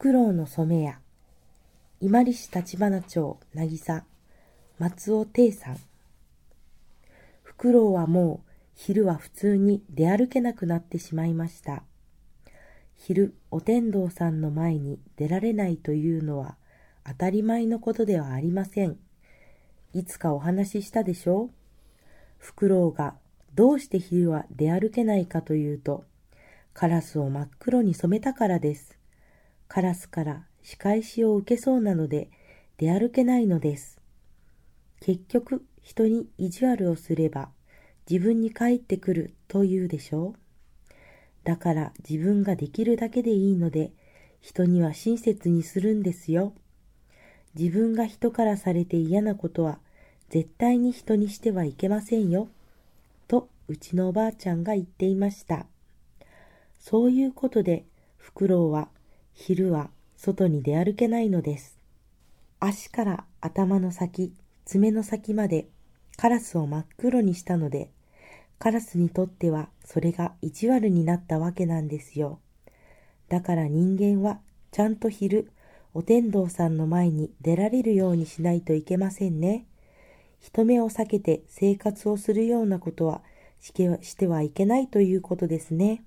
[0.00, 0.98] フクロウの染屋。
[2.00, 4.02] 伊万里市立花町渚
[4.78, 5.80] 松尾定さん。
[7.42, 11.82] フクロウはもう昼は普通に出歩けなくなってしまいました。
[12.96, 16.56] 昼お天道さんの前に出られないというのは
[17.04, 18.96] 当たり前のことではありません。
[19.92, 21.50] いつかお話ししたでしょう。
[22.38, 23.16] フクロウが
[23.54, 26.04] どうして昼は出歩けないかというと、
[26.72, 28.96] カラスを真っ黒に染めたからです。
[29.70, 32.28] カラスから仕返しを受けそうなので
[32.76, 34.00] 出歩けないのです。
[35.00, 37.50] 結局人に意地悪をすれば
[38.10, 40.96] 自分に返ってくるというでしょう。
[41.44, 43.92] だから自分ができるだけでいいので
[44.40, 46.52] 人には親切にするんですよ。
[47.54, 49.78] 自分が人からされて嫌なことは
[50.30, 52.48] 絶対に人にしてはいけませんよ。
[53.28, 55.66] とうちのおばあちゃんが言っていました。
[56.80, 57.84] そういうことで
[58.16, 58.88] フクロウは
[59.34, 61.78] 昼は外に出歩けないのです。
[62.58, 65.66] 足から頭の先、爪の先まで
[66.16, 67.90] カラスを真っ黒にしたので、
[68.58, 72.38] カラスにとってはそれが意地悪になったわけなんですよ。
[73.30, 75.50] だから人間はちゃんと昼、
[75.94, 79.64] お天道さんの前に出られるようにしないといけませんね。
[80.40, 83.22] 人目を避けて生活をするようなことは
[83.60, 83.72] し
[84.16, 86.02] てはいけないということですね。